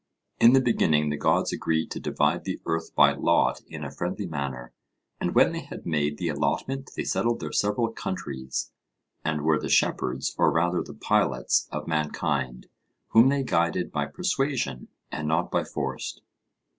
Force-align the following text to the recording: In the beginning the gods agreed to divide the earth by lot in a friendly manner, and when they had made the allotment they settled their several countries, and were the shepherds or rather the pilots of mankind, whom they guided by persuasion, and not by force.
In 0.39 0.53
the 0.53 0.61
beginning 0.61 1.11
the 1.11 1.15
gods 1.15 1.53
agreed 1.53 1.91
to 1.91 1.99
divide 1.99 2.43
the 2.43 2.59
earth 2.65 2.95
by 2.95 3.13
lot 3.13 3.61
in 3.67 3.83
a 3.83 3.91
friendly 3.91 4.25
manner, 4.25 4.73
and 5.19 5.35
when 5.35 5.51
they 5.51 5.59
had 5.61 5.85
made 5.85 6.17
the 6.17 6.27
allotment 6.27 6.89
they 6.97 7.03
settled 7.03 7.39
their 7.39 7.51
several 7.51 7.91
countries, 7.91 8.71
and 9.23 9.43
were 9.43 9.59
the 9.59 9.69
shepherds 9.69 10.33
or 10.39 10.49
rather 10.51 10.81
the 10.81 10.95
pilots 10.95 11.69
of 11.71 11.87
mankind, 11.87 12.65
whom 13.09 13.29
they 13.29 13.43
guided 13.43 13.91
by 13.91 14.07
persuasion, 14.07 14.87
and 15.11 15.27
not 15.27 15.51
by 15.51 15.63
force. 15.63 16.19